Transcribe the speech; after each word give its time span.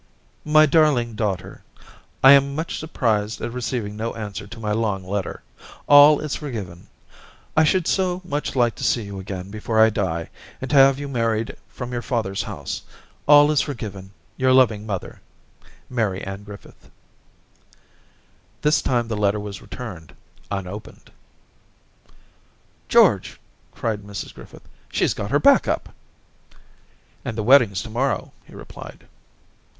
'My 0.43 0.65
darling 0.65 1.15
Daughter^— 1.15 1.61
I 2.23 2.31
am 2.31 2.55
much 2.55 2.79
surprised 2.79 3.39
at 3.39 3.51
receiving 3.53 3.95
no 3.95 4.15
answer 4.15 4.47
to 4.47 4.59
my 4.59 4.71
long 4.71 5.03
letter. 5.03 5.43
All 5.85 6.19
is 6.21 6.33
forgiven. 6.35 6.87
I 7.55 7.63
should 7.63 7.85
so 7.85 8.19
much 8.25 8.55
like 8.55 8.73
to 8.77 8.83
see 8.83 9.03
you 9.03 9.19
again 9.19 9.51
before 9.51 9.79
I 9.79 9.91
die, 9.91 10.29
and 10.59 10.71
to 10.71 10.75
have 10.75 10.97
you 10.97 11.07
married 11.07 11.55
from 11.69 11.91
your 11.91 12.01
father's 12.01 12.41
house. 12.41 12.81
All 13.27 13.51
is 13.51 13.61
forgiven.— 13.61 14.09
Your 14.37 14.51
loving 14.53 14.87
mother 14.87 15.21
y 15.61 15.67
* 15.81 15.87
Mary 15.91 16.23
Ann 16.23 16.45
Griffith.' 16.45 16.89
262 18.63 18.63
Orientations 18.63 18.63
This 18.63 18.81
time 18.81 19.07
the 19.07 19.21
letter 19.21 19.39
was 19.39 19.61
returned 19.61 20.15
un 20.49 20.65
opened. 20.65 21.11
* 22.07 22.89
George/ 22.89 23.39
cried 23.71 24.01
Mrs 24.01 24.33
Griffith, 24.33 24.67
*shes 24.89 25.13
got 25.13 25.29
her 25.29 25.37
back 25.39 25.67
up.*' 25.67 25.89
And 27.23 27.37
the 27.37 27.43
wedding's 27.43 27.83
to 27.83 27.91
morrow/ 27.91 28.31
he 28.45 28.55
replied. 28.55 29.07